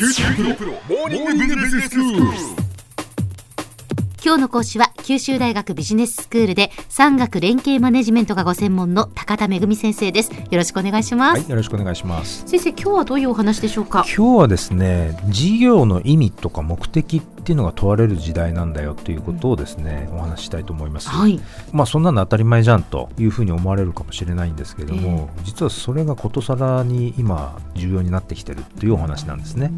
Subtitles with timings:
[0.00, 2.59] QT プロ,プロモーニングビジネススクール。
[4.30, 10.30] 今日の講師は九州大学ビジネススクールで産学連携マネジメントがご専門の高田恵先生です。
[10.30, 12.44] よろしくお願いします、はい、よろしくお願いします。
[12.46, 14.04] 先生今日はどういうお話でしょうか？
[14.06, 21.08] 今日はですね、事業の意味とか目的っていうのが問われる時代なんだよということをですね、お話ししたいと思います。
[21.08, 21.40] はい。
[21.72, 29.72] まあそんなの当たり前じゃんというふうに思われるかもしれないんですけども、実はそれがことさらに今重要になってきてるというお話なんですね。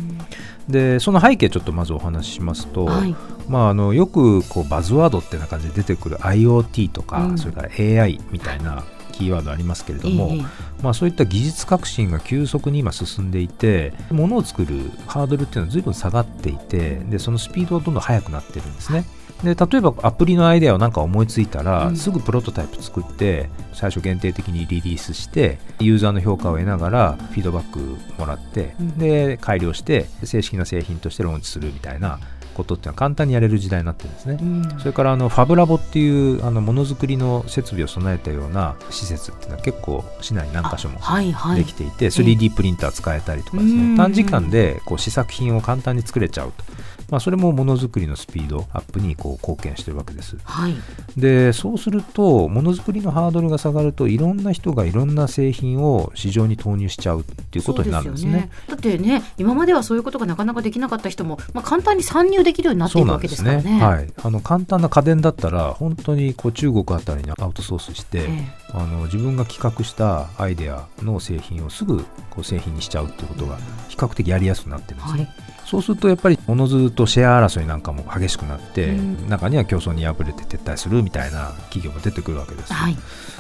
[0.69, 3.15] で、その背景ちょっとまずお話ししますと、はい。
[3.49, 7.39] まああのよくこうバズワードってな感じで出てくる IoT とか、うん。
[7.39, 10.43] それから AI みたいなキーワードありますけれども、ええ
[10.83, 19.05] まあ、そういった技術革新が急速に今進んでいて物を作るハードルっていうのは随分下がっていてでそのスピードはどんどん速くなってるんですね。
[19.43, 21.97] で例えばアプリのアイデアをなんか思いついたら、うん。
[21.97, 27.79] すぐプロトタイプ作って最初限定的にリリースしてユーザーの評価を得ながらフィードバック
[28.19, 28.99] もらって、うん。
[28.99, 32.21] で改良して正式な製品としてローンチするみたいな
[32.53, 34.39] ことっていうのは簡単にやれる時代になってるんですね。
[34.41, 34.79] うん。
[34.79, 41.59] それからあのファブラボっていうあのものづくりの設備を備えたような施設っていうのは結構市内に何箇所もはいはい。
[41.59, 43.95] できていて、3D プリンター使えたりとかですうん。
[43.95, 46.65] ね短時間でこう試作品を簡単に作れちゃうと、
[47.13, 50.39] まあ、それもものづくりのスピードアップにこう貢献してるわけです。
[50.45, 50.75] はい。
[51.15, 58.31] でそうするとものづくりのハードルが下がるといろんな人がいろんな製品を市場に投入しちゃうっていうことになるんですね。
[58.33, 63.79] そうですよだってね今まではそういうことがなかなかできなかった人も、まあ、簡単に参入できるようになっているわけですからね。
[63.79, 73.59] はい、あの簡単な家電だったら本当にこう中国あたりにアウトソースして、えあの自分が企画したアイデアの製品をすぐこう製品にしちゃうっていうことが
[73.91, 75.25] 比較的やりやすくなってるんですね。
[75.25, 79.29] はいそうするとやっぱりおのずとシェア争いなんかも激しくなって、うん。
[79.31, 82.75] 中には競争に敗れて撤退するみたいな企業も出てくるわけです。
[82.75, 82.97] はい。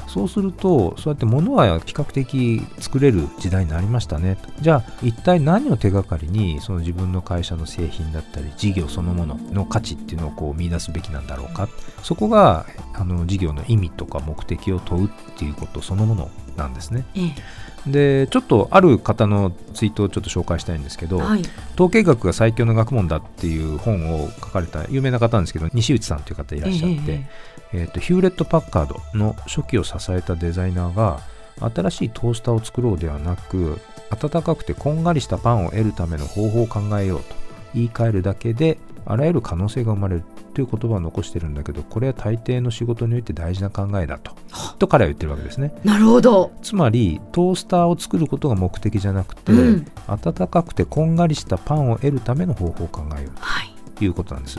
[0.08, 4.36] そうするとそうやって物は比較的作れる時代になりましたね。
[4.36, 11.68] とじゃあ一体何を手がかりにその自分の会社の製品だったり事業そのものの価値っていうのをこう見出すべきなんだろうか。
[12.02, 17.04] そこがあの事業の意味とか目的を問うっていうことそのものなんですね。
[17.14, 21.42] ええでちょっとある方のツイートをちょっと紹介したいんですけど、はい。
[21.74, 27.30] 統計学が最強の学問だっていう本を書かれた有名な方なんですけど西内さんという方いらっしゃって、え。
[27.72, 31.20] えーとヒューレット・パッカードの初期を支えたデザイナーが
[31.74, 33.78] 新しいトースターを作ろうではなく
[34.10, 37.34] 温かくてこんがりしたパンを得るための方法を考えようと
[37.74, 40.24] 言い換えるだけであらゆる可能性が生まれる
[40.54, 44.32] という言葉を残してるんだけどこれは大抵の仕事において大事な考えだと。
[44.78, 45.74] と彼は言ってるわけですね。
[45.84, 46.52] なるほど。
[46.62, 49.86] つまりトースターを作ることが目的じゃなくて、うん。
[50.06, 53.74] 温かくてこんがりしたパンを得るための方法を考えようはい。
[53.96, 54.58] ということなんです。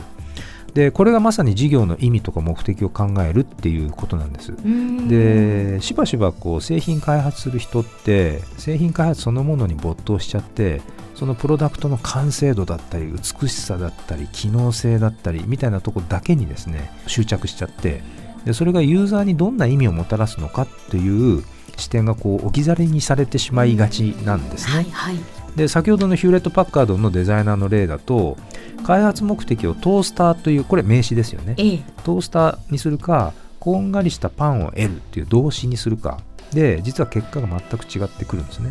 [0.74, 4.52] でこれがまさに事業の意味とか目的を考えるっていうことなんです。
[4.52, 5.08] うん。
[5.08, 10.82] でしばしばこう製品開発する人って製品開発そのものに没頭しちゃって
[11.14, 18.02] そのプロダクトの完成度だったり美しさだったり機能性だったりみたいなとこだけにですね執着しちゃって
[18.44, 21.44] でそれがユーザーにどんな意味をもたらすのかっていう
[21.76, 24.74] 視点がこう置き去りにされてしまいがちなんですね。
[24.74, 25.16] はいはい。
[25.56, 28.36] で先ほどのヒューレット・パッカードのデザイナーの例だと
[28.84, 31.54] 開発目的をトースターというこれ名詞ですよね。
[31.58, 31.82] ええ。
[32.04, 36.20] トースターにするかこんがりしたパンを得るっていう動詞にするか。
[36.52, 38.70] で実は結果が全く違ってくるんですね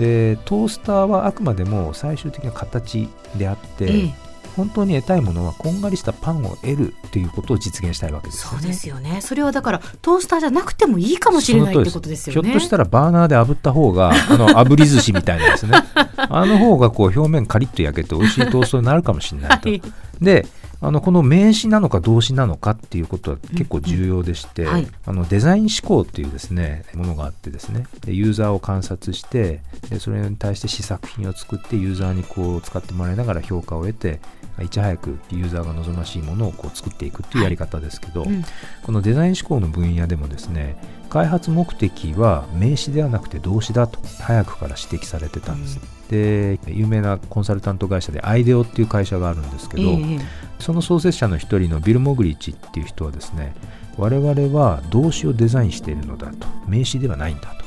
[0.00, 9.20] でトースターはあくまでも最終的な形であって、ええ本当に得たいものはこんがりしたパンを得るっていうことを実現したいわけですよねそうですよね。
[9.20, 12.48] それはだからトースターじゃなくてもいいかもしれないってことですよね。
[12.48, 15.78] ひょっとしたらバーナーで炙った方が、 あの、炙り寿司みたいなですね。
[16.16, 19.68] あの方がこう表面カリッと焼けて美味しいトーストになるかもしれないと。
[19.68, 19.82] はい
[20.20, 20.46] で、
[20.82, 24.88] あのこの名詞なのか動詞なのかっていうことは結構重要でして、うんうんはい。
[25.06, 27.86] あのデザイン思考っていうですねものがあってですね。
[28.00, 34.20] でユーザーを観察してでそれに対して試作品を作ってユーザーにこう使ってもらいながら評価を得て
[34.62, 38.44] いち早くユーザーが望ましいものをこう作っていくっていうやり方ですけど、うん。
[38.82, 40.76] このデザイン思考の分野でもですね
[41.10, 50.20] 開発目的は名詞ではなくて動詞だと早くから指摘されてたんです、で有名なコンサルタント会社でアイデオっていう会社があるんですけど、ええ
[50.60, 53.54] その創設者の一人のビル・モグリッチっていう人はですね
[53.96, 56.46] 我々は動詞をデザインしているのだと。
[56.66, 57.60] 名詞ではないんだと。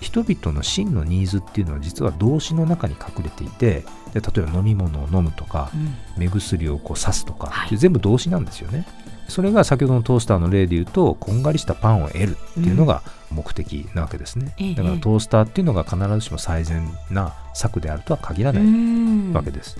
[0.00, 5.94] 人々の真のニーズっていうのは実は動詞の中に隠れていてで例えば飲み物を飲むとかうん。
[6.18, 7.78] 目薬をこう刺すとか、はい。
[7.78, 8.86] 全部動詞なんですよね。
[9.28, 14.74] それが先ほどのトースターの例で言うとこんがりしたパンを得るっていうのが目的なわけですね、ええ。
[14.74, 19.32] だからトースターっていうのが必ずしも最善な策であるとは限らないうん。
[19.32, 19.78] わけです。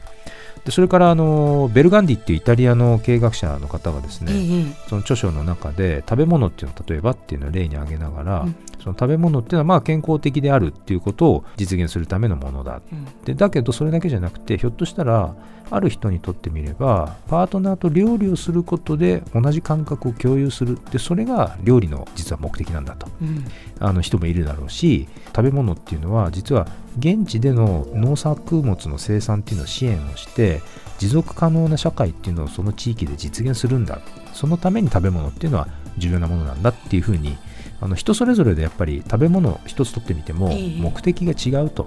[0.64, 8.56] でそれからあのベルガンディっていうイタリアの経営学者の方がですね、ええその著書の中で食べ物っていうのを例えばっていうのを例に挙げながら、うん。
[8.84, 12.82] その食べ物っていうのはまあ健康的であるっていうことを実現するためのものだ。
[12.92, 13.06] うん。
[13.24, 15.34] でだけどそれだけじゃなくてひょっとしたら
[15.70, 20.78] ある人にとってみればパートナーと料理をすることで同じ感覚を共有する。
[20.90, 23.08] でそれが料理の実は目的なんだと。
[23.22, 23.44] うん。
[23.80, 26.66] あの人もいるだろうし食べ物っていうのは実は
[26.98, 30.62] 現地での農作物の生産っていうのを支援をして
[30.98, 34.00] 持続可能な社会っていうのをその地域で実現するんだ。
[34.32, 37.38] そのために食べ物っていうのは重要なものなんだっていうふうに
[37.80, 40.80] あの人それぞれでやっぱり食べ物一つとってみてもええ。
[40.80, 41.86] 目的が違うと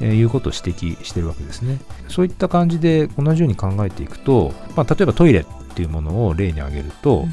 [0.00, 1.78] いうことを指摘してるわけですね。
[2.08, 5.44] そういった感じで同じように考えていくと、まあ、例えばトイレっ
[5.74, 7.32] ていうものを例に挙げると、うん。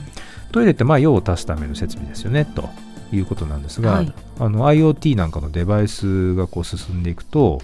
[0.56, 2.70] トイレってまあ用を足すための設備ですよねと
[3.12, 4.14] いうことなんですが、はい。
[4.40, 7.60] あの IoT なんかのデバイスがこう進んでいくと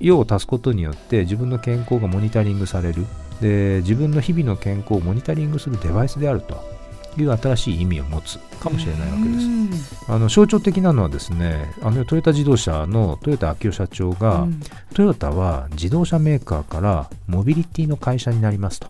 [0.00, 3.06] 用を足すことによって自分の健康がモニタリングされる。
[3.40, 6.80] で自分の日々の健康をモニタリングするデバイスであると。
[7.18, 8.38] いう新しい意味を持つ。
[8.60, 10.04] かもしれないわけです。
[10.08, 14.60] あの象徴的なのはですねあのトヨタ自動車の豊田章男社長が、うん。
[14.94, 18.88] トヨタは自動車メーカーからモビリティの会社になりますと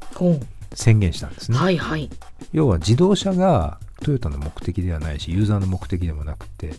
[0.75, 1.58] 宣言したんですね。
[1.58, 2.10] はいはい。
[2.52, 6.73] 要は自動車がトヨタの目的ではないしユーザーの目的でもなくて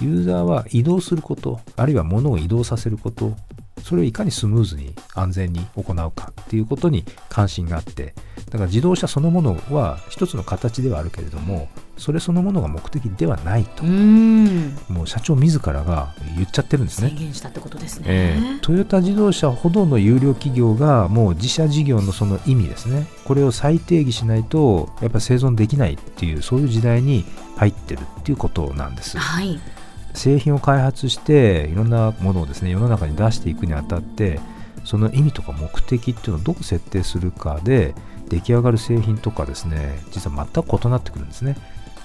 [0.00, 3.34] ユーザーは移動することあるいは物を移動させること
[3.86, 8.14] それをいかにスムーズに安全に行うかっていうことに関心があって
[8.46, 13.84] だから自動車そのものは一つの形ではあるけれどもそれそのものが目的ではないと。
[13.84, 17.10] もう社長自らが言っちゃってるんですね。
[17.10, 17.18] 宣。
[17.18, 23.06] 言したってことですね、えートヨタ自動車ほどの有料企業がもう自社事業のその意味ですね。
[23.24, 27.24] これを再定義しないとやっぱり生存できないっていうそういう時代に
[27.56, 29.16] 入ってるっていうことなんです。
[29.16, 29.58] はい
[30.16, 34.40] 製品を開発していろんなものをですね世の中に出していくにあたって
[34.84, 37.94] その意味とか目的っていうのをどう設定するかで
[38.28, 41.56] 出来上がる製品とかですね実は全く異なってくるんですね。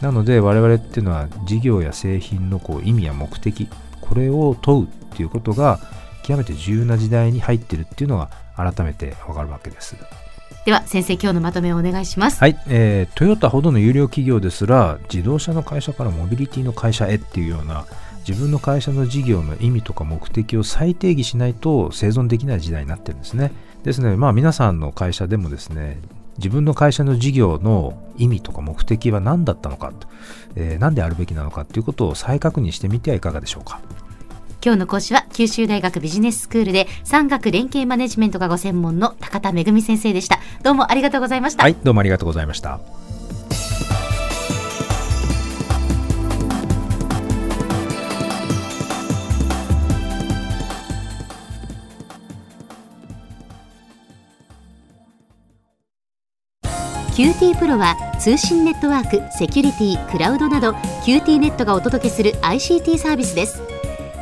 [0.02, 3.70] なので我々っていうのは事業や製品のこう意味や目的
[4.02, 5.80] これを問うっていうことが
[6.24, 9.96] 極めて重要な時代に入ってるっていうのが改めてわかるわけです。
[10.66, 17.86] では先生今日のまとめをお願いします、はい、えートヨタほどの有料企業ですら自動車の会社からモビリティの会社へっていうような
[18.28, 23.52] 自分の会社の事業の意味とか目的を再定義しないと生存できない時代になってるんですね。
[23.84, 26.00] ですのでまあ皆さんの会社でもですね
[26.38, 30.08] 自分の会社の事業の意味とか目的は何だったのかと、
[30.56, 33.82] えー何であるべきなのかということを再確認してみてはいかがでしょうか。
[34.64, 40.40] 今日の講師は九州大学ビジネススクールで産学連携マネジメントがご専門の高田恵先生でした。
[40.62, 42.80] どうもありがとうございました、はいどうもありがとうございました。
[57.16, 60.72] QT プロは通信ネットワーク、セキュリティ、クラウドなど
[61.06, 63.71] QT ネットがお届けする ICT サービスです